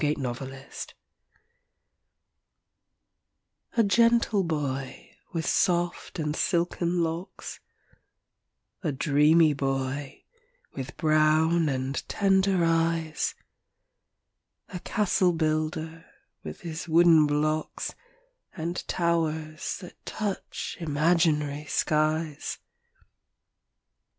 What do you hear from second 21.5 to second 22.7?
skies.